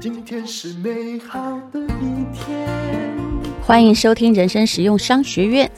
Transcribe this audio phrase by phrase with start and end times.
[0.00, 2.68] 今天是美好的一天。
[3.62, 5.70] 欢迎收听人生实用商学院。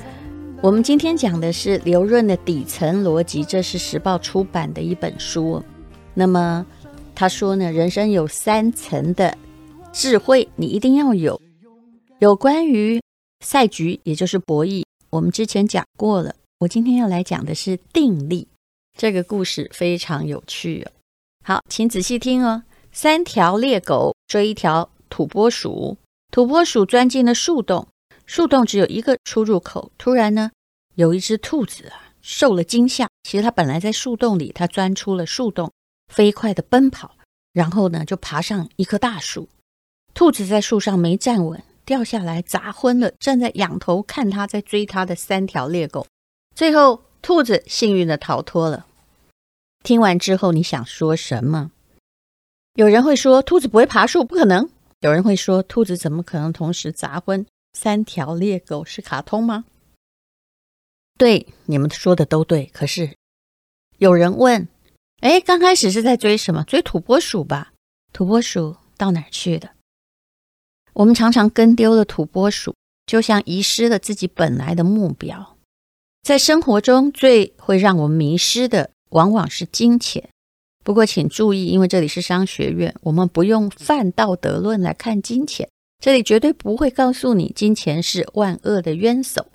[0.63, 5.63] 我们今天讲的是刘润的底层逻辑，这是时报出版的一本书。
[6.15, 6.65] 那么
[7.15, 9.37] 他说呢，人生有三层的
[9.93, 11.39] 智慧，你一定要有。
[12.19, 12.99] 有关于
[13.45, 16.35] 赛局，也就是博弈，我们之前讲过了。
[16.61, 18.49] 我今天要来讲的是定力，
[19.01, 20.93] 这个故事非常有趣哦。
[21.43, 22.65] 好，请仔细听哦。
[22.93, 25.97] 三条猎狗追一条土拨鼠，
[26.31, 27.89] 土拨鼠钻进了树洞，
[28.27, 29.91] 树洞只有一个出入口。
[29.97, 30.51] 突然呢，
[30.97, 33.09] 有一只兔子啊，受了惊吓。
[33.23, 35.73] 其实它本来在树洞里，它钻出了树洞，
[36.13, 37.17] 飞快地奔跑，
[37.55, 39.49] 然后呢，就爬上一棵大树。
[40.13, 41.63] 兔子在树上没站稳。
[41.87, 46.07] 掉下来砸昏了正在仰头看它在追它的三条猎狗，
[46.55, 48.87] 最后兔子幸运地逃脱了。
[49.83, 51.73] 听完之后，你想说什么？
[52.75, 54.69] 有人会说兔子不会爬树，不可能。
[55.01, 58.85] 有人会说兔子怎么可能同时砸昏三条猎狗？
[58.85, 59.65] 是卡通吗？
[61.19, 62.67] 对，你们说的都对。
[62.67, 63.17] 可是
[63.99, 64.69] 有人问：
[65.21, 66.63] 哎，刚开始是在追什么？
[66.65, 67.73] 追土拨鼠吧？
[68.13, 69.71] 土拨鼠到哪去的？
[70.93, 72.75] 我们常常跟丢了土拨鼠，
[73.07, 75.57] 就像遗失了自己本来的目标。
[76.23, 80.29] 在生活中，最会让我们迷失的，往往是金钱。
[80.83, 85.69] 不过，请注意，因为这里是商学院，我们不用泛道德论来看金钱。
[86.03, 89.47] 这里绝对不会告诉你金钱是万恶的冤首。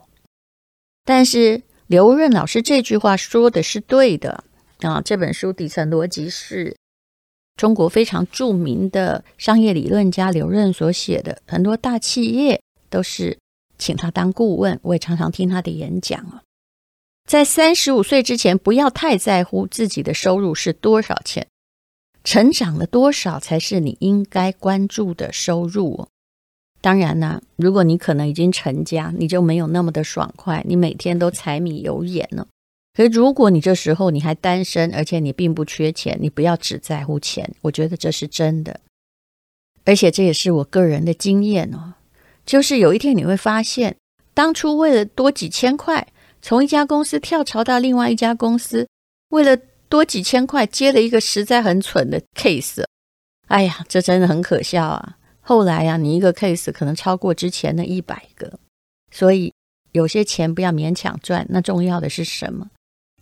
[1.03, 4.44] 但是，刘润老师这句话说的是对的
[4.80, 5.02] 啊！
[5.02, 6.75] 这本书底层逻辑是。
[7.56, 13.40] 中国非常著名的商业理论家刘润所写的，很多大企业都是
[13.78, 16.44] 请他当顾问，我也常常听他的演讲啊。
[17.26, 21.48] 在三十五岁之前，不要太在乎自己的收入是多少钱，
[22.23, 26.08] 成长了多少才是你应该关注的收入。
[26.81, 32.47] 当然呢，如果你可能已经成家，你就没有那么的爽快，你每天都柴米油盐了。
[32.94, 37.56] 可是，如果你这时候你还单身，而且你并不缺钱，你不要只在乎钱。
[37.62, 38.80] 我觉得这是真的，
[39.84, 41.96] 而且这也是我个人的经验哦。
[42.46, 43.96] 就是有一天你会发现，
[44.35, 46.08] 当初为了多几千块，
[46.47, 48.88] 从一家公司跳槽到另外一家公司，
[49.29, 49.57] 为了
[49.89, 52.83] 多几千块接了一个实在很蠢的 case，
[53.47, 55.17] 哎呀，这真的很可笑啊！
[55.41, 58.59] 后来呀，你一个 case 可能超过之前的一百个，
[59.09, 59.51] 所以
[59.94, 61.47] 有些钱不要勉强赚。
[61.50, 62.69] 那重要的是什么？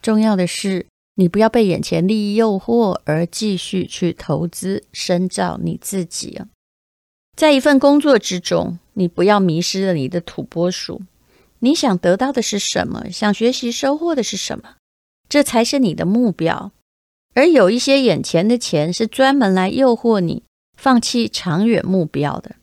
[0.01, 0.85] 重要的是，
[1.15, 6.49] 你不要被眼前利益诱惑而继续去投资深造你自己啊！
[7.37, 11.01] 在一份工作之中，你不要迷失了你的土拨鼠。
[11.63, 13.09] 你想得到的是什么？
[13.09, 14.75] 想学习收获的是什么？
[15.29, 16.73] 这才是你的目标。
[17.35, 20.43] 而有一些眼前的钱是专门来诱惑你
[20.77, 22.55] 放弃长远目标的。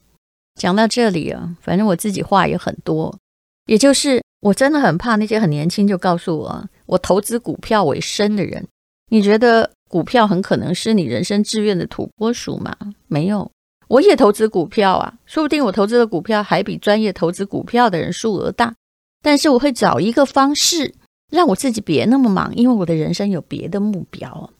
[0.53, 3.17] 讲到这里啊，反正我自己话也很多，
[3.65, 6.69] 也就是我真的很怕那些很年轻就告诉我。
[6.85, 8.67] 我投资股票为生的人，
[9.09, 12.77] 你觉得股票很可能是你人生志愿的土拨鼠吗？
[13.07, 13.51] 没有，
[13.87, 18.71] 我也投资股票啊，说不定我投资的股票还比专业投资股票的人数额大。
[19.21, 20.95] 但是我会找一个方式
[21.29, 24.51] 让我自己别那么忙，因为我的人生有别的目标。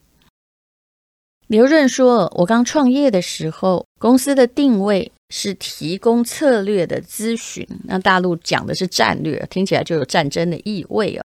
[1.47, 11.23] 刘润说，我刚创业的时候，公司的定位是提供策略的咨询，那大陆讲的是战略，听起来就有战争的意味哦。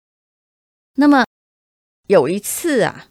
[0.95, 1.25] 那么
[2.07, 3.07] 有一次啊，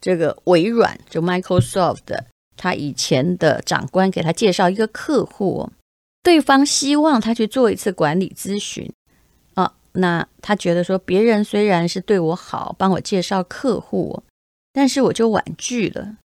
[0.00, 5.70] 这个微软就 Microsoft 的他以前的长官给他介绍一个客户，
[6.22, 8.92] 对方希望他去做一次管理咨询。
[9.92, 14.22] 那他觉得说，别人虽然是对我好，帮我介绍客户，
[14.72, 16.16] 但是我就婉拒了。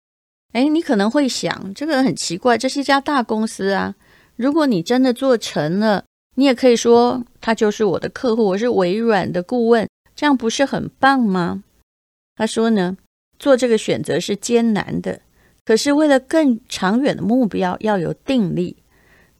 [0.54, 3.96] 哎，你可能会想，这个人很奇怪，这是一家大公司啊。
[4.36, 6.04] 如果你真的做成了，
[6.36, 9.88] 你也可以说他就是我的客户，我是微软的顾问。
[10.16, 11.64] 这样不是很棒吗？
[12.36, 12.96] 他说呢，
[13.38, 15.22] 做这个选择是艰难的，
[15.66, 18.78] 可是为了更长远的目标，要有定力。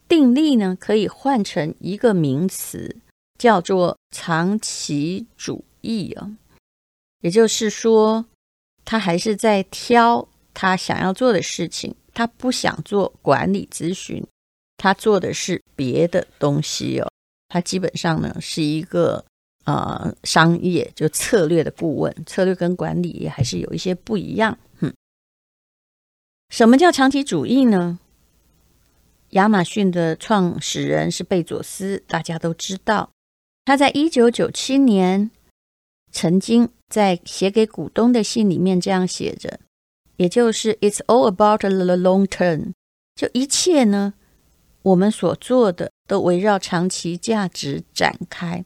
[0.08, 2.96] 定力呢，可以换成一个名词，
[3.38, 6.36] 叫做长期主义啊。
[7.20, 8.24] 也就是说，
[8.84, 14.26] 他还是在挑他想要做的事情，他不想做管理咨询，
[14.76, 17.10] 他做的是别的东西哦。
[17.48, 19.24] 他基本上呢，是一个。
[19.66, 24.56] 呃，商业就策略的顾问，策略跟管理还是有一些不一样。
[24.78, 24.94] 哼，
[26.50, 27.98] 什么叫长期主义呢？
[29.30, 33.10] 亚马逊的创始人是贝佐斯，大家都知道，
[33.66, 35.32] 他在一九九七年
[36.12, 39.58] 曾经在写给股东的信里面这样写着，
[40.18, 42.74] 也就是 "It's all about the long term"，
[43.16, 44.14] 就一切呢，
[44.82, 48.64] 我们所做的都围绕长期价值展开。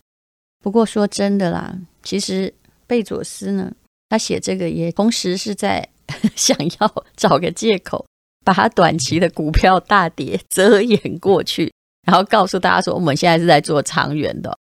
[0.62, 2.52] 不过说真的啦，其实
[2.86, 3.72] 贝佐斯呢，
[4.10, 5.88] 他写这个也同时是在
[6.36, 8.04] 想要找个借口，
[8.44, 11.72] 把他短期的股票大跌遮掩过去，
[12.06, 14.58] 然后告诉大家说，我们现在是在做长远的。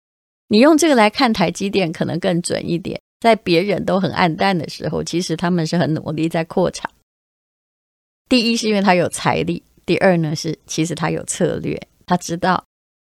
[0.49, 2.99] 你用这个来看台积电，可能更准一点。
[3.19, 6.89] 在别人都很黯淡的时候，其实他们是很努力在扩产。
[8.27, 12.63] 第一是因为他有财力，第二呢是其实他有策略，他知道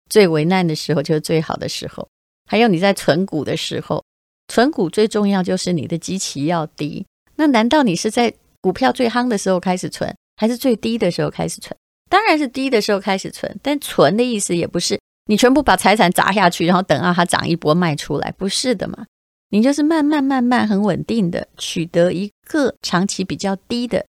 [0.10, 2.08] 最危难的时候就是最好的时候。
[2.50, 4.04] 还有你在存股的时候，
[4.48, 7.06] 存股最重要就是你的基期要低。
[7.36, 8.32] 那难道你是在
[8.62, 11.76] 股票最夯的时候开始存，还是最低的时候开始存？
[12.10, 13.58] 当然是低的时候开始存。
[13.64, 19.06] 但存的意思也不是你全部把财产砸下去，然后等到它涨一波卖出来，不是的嘛。
[19.50, 24.04] 你就是慢慢慢慢很稳定的取得一个长期比较低的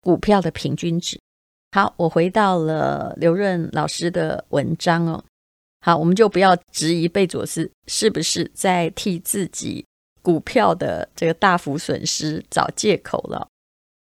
[0.00, 1.20] 股票的平均值。
[1.70, 5.24] 好，我回到了刘润老师的文章哦。
[5.80, 9.86] 好，我们就不要质疑贝佐斯是不是在替自己
[10.20, 13.48] 股票的这个大幅损失找借口了。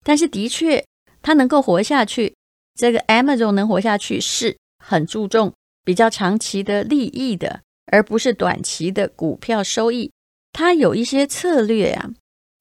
[0.03, 0.85] 但是的确，
[1.23, 2.35] 他能够活下去，
[2.75, 5.53] 这个 Amazon 能活下去，是很注重
[5.85, 10.11] 比较长期的利益的，而不是短期的股票收益。
[10.53, 12.11] 他有一些策略啊，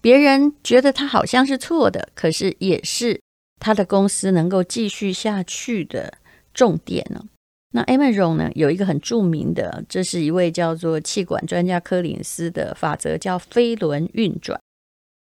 [0.02, 3.20] 别人觉得他好像是错的，可是也是
[3.60, 6.14] 他的公司能够继续下去的
[6.54, 7.26] 重点呢。
[7.72, 14.60] 那 Amazon 呢，有一个很著名的，这是一位叫做气管专家柯林斯的法则，叫飞轮运转。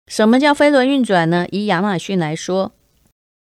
[0.06, 1.46] 什么叫飞轮运转呢？
[1.50, 2.72] 以亚马逊来说，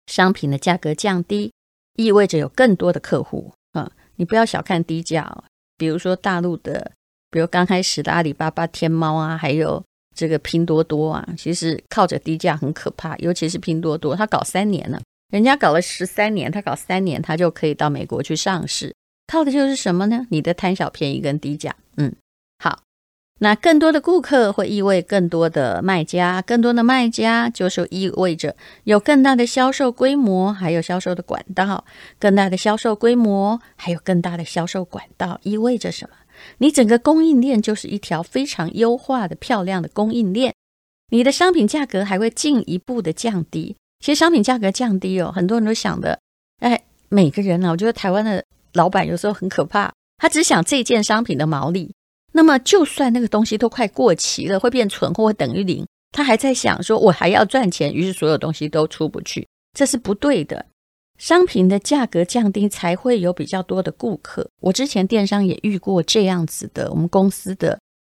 [0.06, 1.52] 商品的价格降低，
[1.96, 3.92] 意味着有更多的客户啊。
[4.18, 5.44] 你不要小看低价哦，
[5.78, 6.92] 比如说大陆的，
[7.30, 9.82] 比如刚开始的阿里巴巴、天猫啊，还有
[10.14, 15.00] 这个拼多多啊，其实靠着低价很可怕，尤其是拼多多，它搞三年了。
[15.32, 18.94] 人家搞了十三年，他搞三年，他就可以到美国去上市，
[19.26, 20.26] 靠的就是什么呢？
[20.30, 21.76] 你的贪小便宜跟低价。
[23.40, 31.84] 那更多的顾客会意味更多的卖家，更多的卖家就是意味着有更大的销售规模，还有销售的管道，
[32.18, 36.16] 更大的销售规模，还有更大的销售管道，意味着什么？
[36.58, 40.54] 你整个供应链就是一条非常优化的、漂亮的供应链，
[41.10, 43.76] 你的商品价格还会进一步的降低。
[44.00, 46.18] 其实商品价格降低哦，很多人都想的，
[46.60, 51.94] 哎，每个人呢、啊，我觉得台湾的老板有时候很可怕，他只想这件商品的毛利。
[52.38, 60.66] 那么，就算那个东西都快过期了，会变存货，会等于零，他还在想说，我还要赚钱，于是所有东西都出不去，这是不对的。
[61.18, 64.48] 商品的价格降低，才会有比较多的顾客。
[64.60, 67.76] 我之前电商也遇过这样子的，我们公司的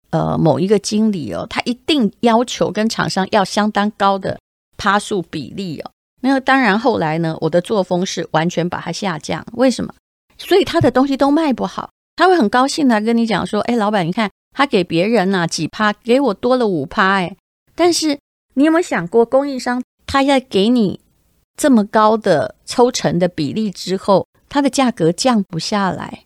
[0.09, 4.37] 呃某一个经理哦，他一定要求跟厂商要相当高的。
[4.75, 9.45] 趴数比例哦，那当然后来呢，我的作风是完全把它下降。
[9.53, 9.93] 为什么？
[10.37, 11.89] 所以他的东西都卖不好，
[12.19, 17.37] 他会很高兴的跟你讲说：“哎，老板，你看他给别人呐几趴，给我多了五趴。”哎，
[17.75, 18.19] 但是
[18.55, 20.99] 你有没有想过，供应商他在给你
[21.55, 26.25] 这么高的抽成的比例之后，他的价格降不下来，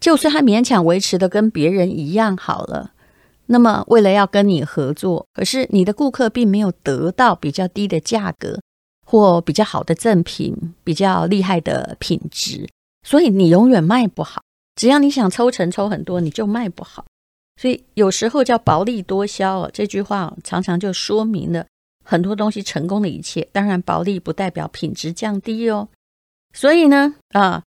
[0.00, 2.92] 就算他勉强维持的跟别人一样好了。
[3.44, 8.58] 那么，为了要跟你合作，可是你的顾客并没有得到比较低的价格
[9.06, 12.66] 或比较好的赠品、比较厉害的品质，
[13.06, 14.40] 所以你永远卖不好。
[14.76, 17.04] 只要你想抽成抽很多，你就卖不好。
[17.60, 21.66] 所以有时候叫薄利多销哦，这句话常常就说明了
[22.04, 23.48] 很多东西成功的一切。
[23.52, 25.88] 当然，薄利不代表品质降低哦。
[26.54, 27.62] 所以呢，啊。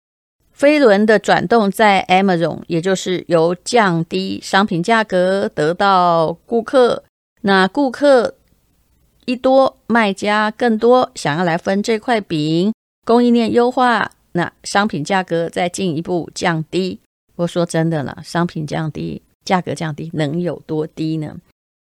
[0.51, 7.05] 飞轮的转动在 Amazon，也就是由降低商品价格得到顾客。
[7.43, 8.35] 那顾客
[9.25, 12.73] 一多，卖家更多，想要来分这块饼。
[13.07, 17.01] 供应链优化，那商品价格再进一步降低。
[17.37, 21.37] 我说真的了，商品降低，价格降低，能有多低呢？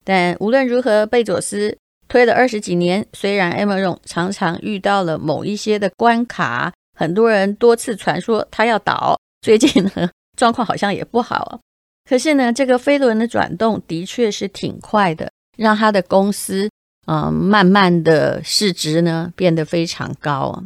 [0.03, 6.73] 但无论如何，贝佐斯推了二十几年，虽然 Amazon 常常遇到了某一些的关卡。
[6.95, 11.59] 很多人多次传说他要倒，最近呢 状况好像也不好。
[12.07, 16.69] 可是呢，这个飞轮的转动的确是挺快的，让他的公司
[17.05, 20.63] 嗯、慢慢的市值呢变得非常高。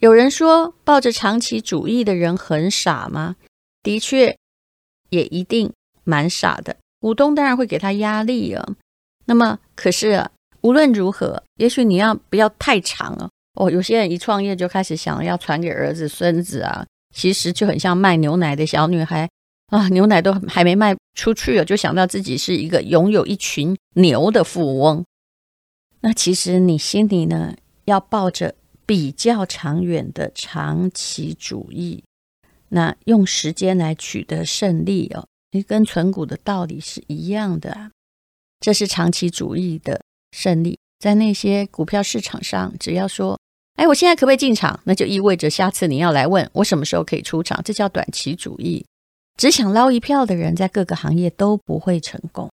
[0.00, 3.36] 有人说抱着长期主义的人很傻吗？
[3.82, 4.34] 的确，
[5.10, 5.70] 也一定
[6.04, 6.74] 蛮傻的。
[7.00, 8.66] 股东当然会给他压力啊。
[9.26, 10.30] 那么可是啊，
[10.62, 13.28] 无论如何，也许你要不要太长啊？
[13.54, 19.28] 哦，有些人一创业就开始想要传给儿子、孙子啊，其实就很像卖牛奶的小女孩，
[19.66, 25.04] 啊，牛奶都还没卖出去啊，就想到自己是一个拥有一群牛的富翁。
[26.00, 27.54] 那其实你心里呢，
[27.84, 28.54] 要抱着
[28.90, 32.02] 比较长远的长期主义，
[32.70, 37.92] 那用时间来取得胜利哦，你跟存股的道理是一样的啊。
[38.58, 43.38] 这是长期主义的胜利，在那些股票市场上，只要说，
[43.76, 44.80] 哎，我现在可不可以进场？
[44.82, 48.84] 那就意味着下次你要来问我什么时候可以出场，这叫短期主义。
[49.38, 52.50] 只想捞一票的人，在各个行业都不会成功。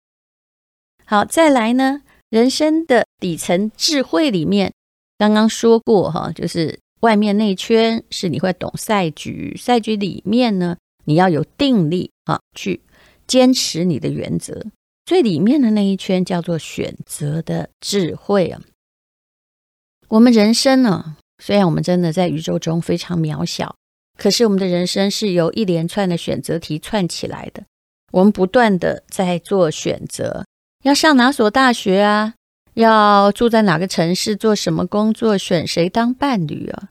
[1.07, 4.75] 好，再来呢，人生的底层智慧里面，
[5.19, 12.83] 刚刚说过哈，就是外面那圈是你会懂赛局，赛局里面呢，你要有定力啊，去
[13.27, 14.67] 坚持你的原则。
[15.05, 18.61] 最里面的那一圈叫做选择的智慧啊。
[20.09, 23.77] 我们人生呢，虽然我们真的在宇宙中非常渺小。
[24.19, 27.63] 可是我们的人生是由一连串的选择题串起来的，
[28.13, 30.47] 我们不断的在做选择，
[30.85, 32.33] 要上哪所大学啊？
[32.77, 34.37] 要住在哪个城市？
[34.37, 35.39] 做什么工作？
[35.39, 36.91] 选谁当伴侣啊？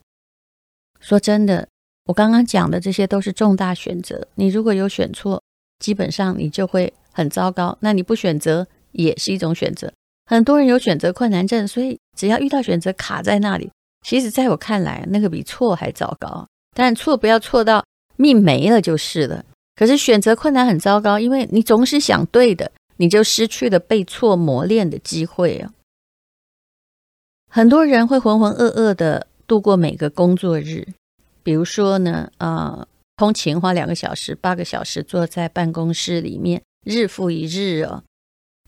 [0.98, 1.68] 说真的，
[2.06, 5.40] 我刚刚讲的这些都是重大选择，你如果有选错，
[5.78, 7.78] 基本上你就会很糟糕。
[7.80, 9.92] 那你不选择也是一种选择。
[10.26, 13.70] 很多人有选择困难症，所以只要遇到选择卡在那里，
[14.04, 16.48] 其实在我看来，那个比错还糟糕。
[16.74, 17.84] 但错不要错到
[18.16, 19.44] 命没了就是了。
[19.76, 25.72] 可是选择困难很糟糕，因为你总是想对的，你就失去了被错磨练的机会啊。
[27.50, 30.86] 很多人会浑浑噩噩的度过每个工作日，
[31.42, 32.86] 比如说呢，呃，
[33.16, 38.02] 通勤花两个小时、八个小时坐在办公室里面，日复一日哦。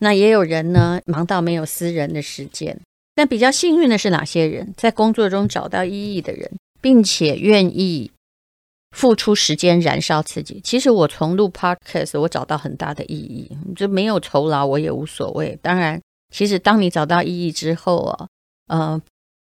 [0.01, 2.81] 那也有人呢，忙到没有私人的时间。
[3.15, 4.73] 但比较幸运的是哪些人？
[4.77, 6.51] 在工作中找到意义的人。
[6.81, 8.13] 并且愿意
[8.91, 10.61] 付出时间燃烧自己。
[10.63, 15.59] 其实我从录 Podcast，我找到很大的意义，就没有酬劳我也无所谓。
[15.63, 16.01] 当然，
[16.35, 18.29] 其实当你找到意义之后啊，
[18.69, 19.03] 呃，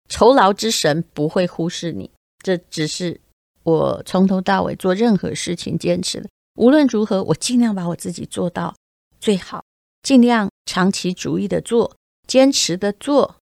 [0.09, 2.09] 酬劳之神不会忽视你。
[2.43, 3.19] 这只是
[3.63, 6.29] 我从头到尾做任何事情坚持的。
[6.55, 8.73] 无论如何，我尽量把我自己做到
[9.19, 9.63] 最好，
[10.03, 11.95] 尽量长期主义的做，
[12.27, 13.35] 坚持的做。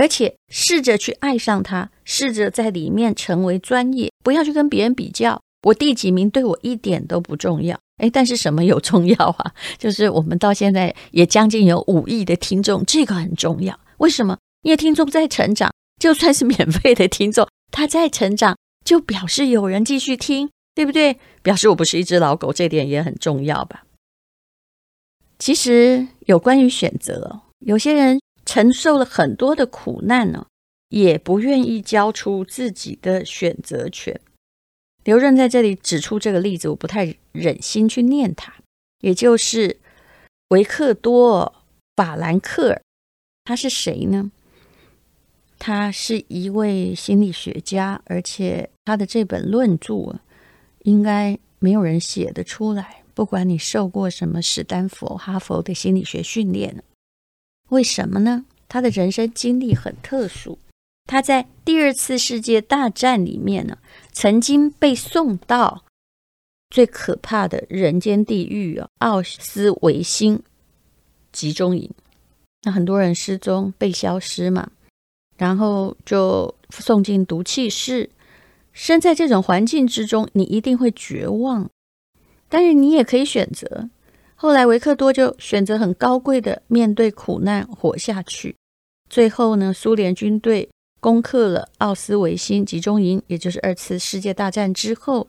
[0.00, 5.38] 而且试着去爱上它，试着在里面成为专业，不要去跟别人比较。
[5.64, 7.78] 我第几名对我一点都不重要。
[7.98, 9.52] 哎，但是什么有重要啊？
[9.76, 13.78] 就是我们到现在也将近有五亿的听众，这个很重要。
[13.98, 14.38] 为什么？
[14.62, 21.18] 因为听众在成长，就算是免费的听众，他在成长，就表示有人继续听，对不对？
[21.42, 23.82] 表示我不是一只老狗，这点也很重要吧？
[25.38, 28.18] 其实有关于选择，有些人。
[28.50, 30.44] 承受了很多的苦难呢，
[30.88, 34.20] 也不愿意交出自己的选择权。
[35.04, 38.52] 刘润在这里指出这个例子，我不太忍心去念他，
[39.02, 39.78] 也就是
[40.48, 41.54] 维克多·
[41.94, 42.82] 法兰克尔，
[43.44, 44.32] 他是谁呢？
[45.56, 50.18] 他是一位心理学家，而且他的这本论著
[50.82, 56.82] 应该没有人写得出来，不管你受过什么史丹佛、哈佛的心理学训练。
[57.70, 58.44] 为什么呢？
[58.68, 60.58] 他的人生经历很特殊，
[61.06, 63.78] 他在第二次世界大战里面呢，
[64.12, 65.84] 曾经被送到
[66.68, 70.40] 最可怕的人间地狱啊——奥斯维辛
[71.32, 71.90] 集中营。
[72.62, 74.70] 那很多人失踪、被消失嘛，
[75.36, 78.10] 然后就送进毒气室。
[78.72, 81.68] 身在这种环境之中，你一定会绝望，
[82.48, 83.90] 但是你也可以选择。
[84.42, 88.56] 后来，维克多就选择很高贵的面对苦难，活下去。
[89.10, 90.66] 最后呢，苏联军队
[90.98, 95.28] 攻克了奥斯维辛集中营，也就是二次世界大战之后，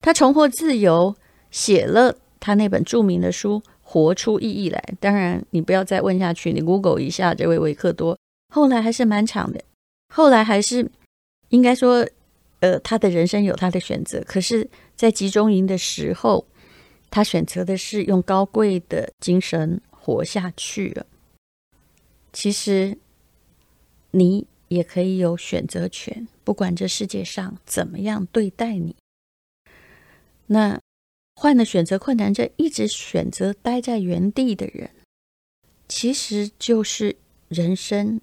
[0.00, 1.14] 他重获自由，
[1.50, 4.82] 写了他那本著名的书《活出意义来》。
[5.00, 8.18] 当然，你不要再问下去，你 Google 一下这位维克多，
[8.54, 9.60] 后来还是蛮长的。
[10.14, 10.90] 后来还是
[11.50, 12.08] 应该说，
[12.60, 14.22] 呃，他的人生有他的选择。
[14.26, 16.42] 可是，在集中营的时候。
[17.16, 21.06] 他选择的是用高贵的精神活下去了。
[22.30, 22.98] 其实，
[24.10, 28.94] 你也可以有选择权，不管这世界上怎么样对待你。
[30.48, 30.78] 那
[31.36, 34.90] 患了选择困难症，一直选择待在原地的人，
[35.88, 37.16] 其实就是
[37.48, 38.20] 人生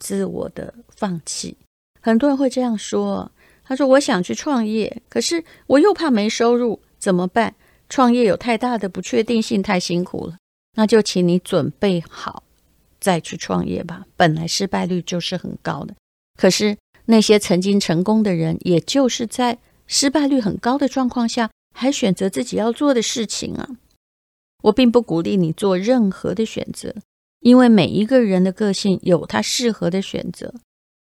[0.00, 1.56] 自我的放弃。
[2.00, 3.30] 很多人会这样说
[3.62, 7.54] ：“他说我想去创业，可是我又怕没收入，怎么办？”
[7.92, 10.38] 创业有太大的不确定性，太辛苦了，
[10.78, 12.42] 那就请你准备好
[12.98, 14.06] 再去创业吧。
[14.16, 15.94] 本来失败率就是很高的，
[16.38, 23.68] 可是那些曾经成功的人，也就是在失败率很高的状况下，还选择自己要做的事情啊。
[24.62, 26.94] 我并不鼓励你做任何的选择，
[27.40, 30.54] 因为每一个人的个性有他适合的选择。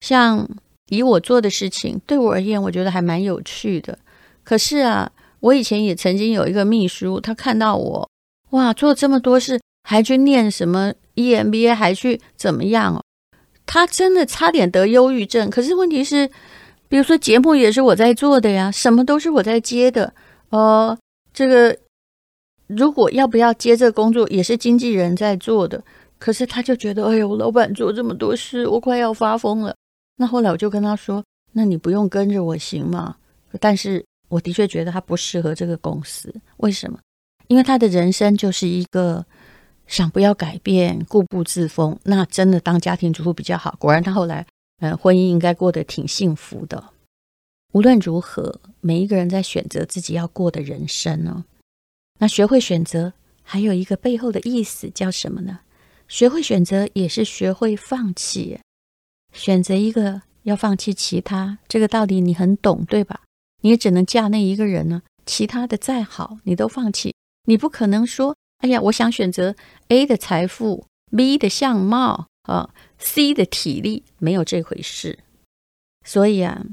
[0.01, 0.51] 像
[0.89, 3.97] 以我做的事情，对我而言，我觉得还蛮有趣的。
[4.43, 5.13] 可是啊，
[5.45, 8.09] 我以前也曾经有一个秘书，他看到我
[8.51, 13.05] 哇做这么多事，还去念什么 EMBA，还去怎么样哦？
[13.67, 15.51] 他真的差点得忧郁症。
[15.51, 16.31] 可是问题是，
[16.89, 20.15] 比如说节目也是我在做的呀，什么都是我在接的。
[20.51, 20.97] 呃，
[21.33, 21.77] 这个。
[22.67, 25.85] 如果要不要接这工作，也是经纪人在做的。
[26.19, 29.77] 可是他就觉得，哎呦，老板做这么多事，我快要发疯了。
[30.17, 31.23] 那后来我就跟他说
[31.53, 33.17] ：“那你不用跟着我行吗？”
[33.61, 34.03] 但是
[34.35, 36.35] 我的确觉得他不适合这个公司。
[36.57, 36.99] 为什么？
[37.47, 39.25] 因为他的人生就是一个
[39.87, 41.97] 想不要改变、固步自封。
[42.03, 43.77] 那真的当家庭主妇比较好。
[43.79, 44.45] 果然他后来，
[44.81, 46.83] 呃，婚姻应该过得挺幸福的。
[47.73, 51.45] 无论如何，每一个人在选择自己要过的人生呢。
[52.19, 53.13] 那学会选择，
[53.45, 55.61] 还有一个背后的意思叫什么呢？
[56.09, 58.59] 学会选择也是学会放弃，
[59.33, 63.21] 选择一个要放弃其他，这个道理你很懂，对吧？
[63.65, 67.15] 你也只能嫁那一个人呢，其他的再好你都放弃，
[67.49, 69.57] 你不可能说，哎呀，我想选择
[69.89, 75.19] A 的财富，B 的相貌啊，C 的体力，没有这回事。
[76.05, 76.65] 所以啊。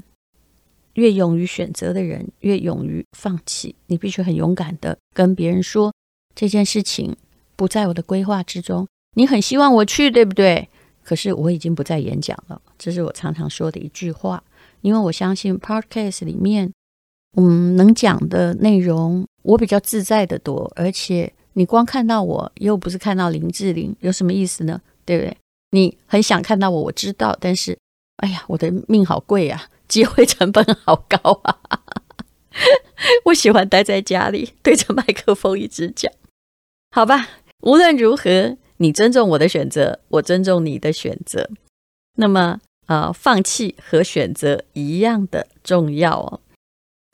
[0.96, 3.74] 越勇于选择的人，越勇于放弃。
[3.86, 5.90] 你必须很勇敢的跟别人说，
[6.34, 7.16] 这件事情
[7.56, 8.86] 不在我的规划之中。
[9.16, 10.68] 你很希望我去，对不对？
[11.02, 12.60] 可是我已经不再演讲了。
[12.76, 14.44] 这是我常常说的一句话，
[14.82, 16.70] 因为我相信 Podcast 里面，
[17.36, 20.70] 嗯，能讲的内容我比较自在的多。
[20.76, 24.80] 而且你光看到我，又不是看到林志玲，有什么意思呢？
[25.04, 25.36] 对不对？
[25.70, 27.78] 你很想看到我，我知道，但是，
[28.18, 29.68] 哎呀，我的命好贵啊！
[29.88, 31.58] 机会成本好高啊！
[33.26, 36.10] 我喜欢待在家里，对着麦克风一直讲。
[36.90, 37.28] 好吧，
[37.62, 41.48] 无论如何，你尊重我的选择，我尊重你的选择。
[42.16, 46.40] 那么，呃，放弃和选择一样的重要哦。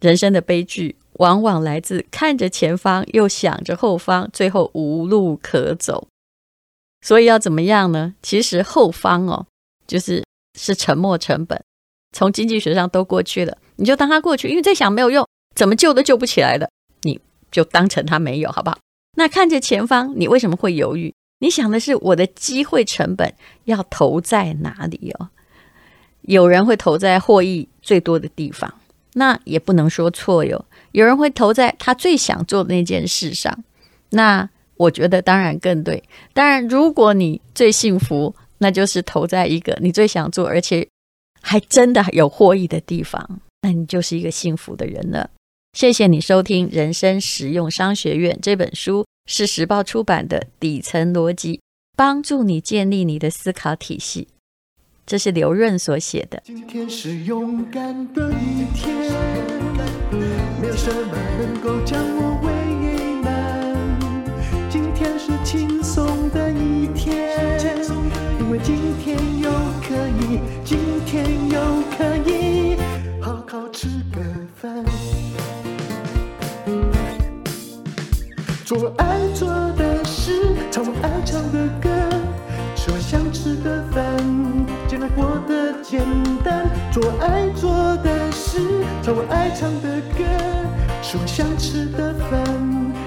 [0.00, 6.06] 人生的悲剧往往来自看着前方，又想着后方，最后无路可走。
[7.00, 8.14] 所以要怎么样呢？
[8.22, 9.46] 其实后方哦，
[9.86, 10.24] 就是
[10.58, 11.60] 是沉没成本。
[12.12, 16.70] 从经济学上都过去了，你就当它过去，因为再想没有用，怎么救都救不起来的，
[17.02, 18.78] 你就当成它没有，好不好？
[19.16, 21.12] 那看着前方，你为什么会犹豫？
[21.40, 23.34] 你想的是我的机会成本
[23.64, 25.28] 要投在哪里哦？
[26.22, 28.72] 有人会投在获益最多的地方，
[29.18, 30.64] 那也不能说错哟。
[30.92, 33.62] 有人会投在他最想做的那件事上，
[34.10, 36.02] 那我觉得当然更对。
[36.32, 40.88] 当然，如果你最幸福，那就是投在一个你最想做而且。
[41.40, 45.30] 还真的有获益的地方，那你就是一个幸福的人了。
[45.72, 51.54] 谢谢你收听《人生实用商学院》这本书，是时报出版的《底层逻辑》，
[51.96, 54.26] 帮助你建立你的思考体系。
[55.08, 56.42] 这是刘润所写的。
[56.44, 58.94] 今天是勇敢的一天，
[60.60, 62.52] 没有什么能够将我为
[63.22, 63.74] 难。
[64.68, 67.58] 今天是轻松的一天，
[68.38, 70.40] 因为今天又可以。
[70.62, 71.58] 今天又
[71.96, 72.76] 可以
[73.22, 74.20] 好好吃个
[74.56, 74.84] 饭，
[78.66, 79.48] 做爱做
[85.90, 86.04] 简
[86.44, 86.68] 单。
[86.92, 88.60] 做爱做的事，
[89.02, 90.22] 唱我爱唱的歌，
[91.02, 92.44] 吃我想吃的饭，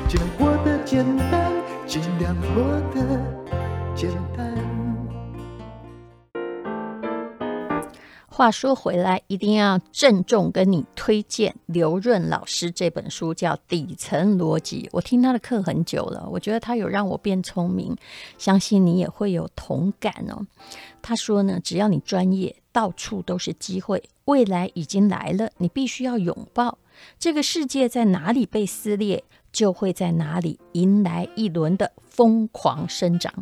[0.10, 1.52] 尽量过得简单，
[1.86, 3.22] 尽量过得
[3.96, 4.50] 简单。
[8.28, 14.84] 话说回来，一定要郑重跟你推荐刘润老师这本书，叫《底层逻辑》。
[14.94, 17.96] 我听他的课很久了，我觉得他有让我变聪明，
[18.40, 20.48] 相信你也会有同感哦。
[21.02, 26.78] 他说呢，只要你专业，到处都是机会，未来已经来了，你必须要拥抱。
[27.18, 33.34] 这个世界在哪里被撕裂，就会在哪里迎来一轮的疯狂生长，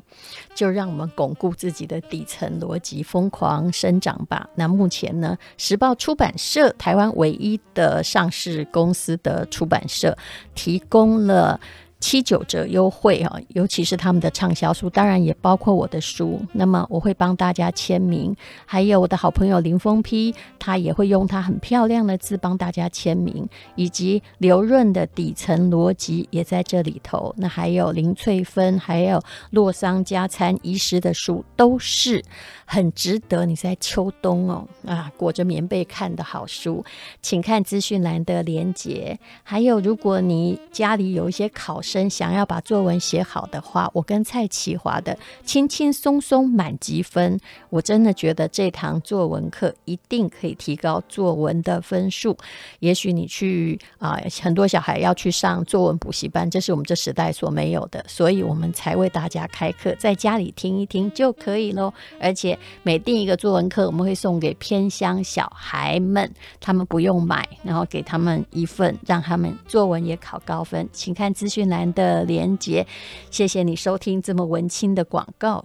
[0.56, 4.50] 就让我们巩固自己的底层逻辑，疯狂生长吧。
[4.56, 10.17] 那目前呢，时报出版社台湾唯一的上市公司的出版社
[10.56, 11.60] 提供了
[11.99, 16.39] 七九折优惠啊，尤其是他们的畅销书，当然也包括我的书。
[16.53, 18.35] 那么我会帮大家签名，
[18.65, 27.35] 还有我的好朋友林峰批，他也会用他很漂亮的字帮大家签名，以及刘润的底层逻辑也在这里头。
[27.38, 32.23] 那还有林翠芬，还有洛桑加餐医师的书，都是
[32.71, 36.86] 很值得你在秋冬哦啊裹着棉被看的好书。
[37.19, 39.17] 请看资讯栏的连结。
[39.41, 47.39] 还有，如果你家里有一些考生想要把作文写好的话，我跟蔡启华的轻轻松松满级分，
[47.71, 52.38] 我真的觉得这堂作文课一定可以提高作文的分数。
[52.82, 61.91] 也许你去啊、很多小孩要去上作文补习班，这是我们这时代所没有的，所以我们才为大家开课，在家里听一听就可以喽。
[62.21, 70.88] 而且每订一个作文课，我们会送给偏乡小孩们，他们不用买，然后给他们一份，让他们作文也考高分。
[70.91, 72.86] 请看资讯栏的连接，
[73.32, 75.63] 谢谢你收听这么文青的广告。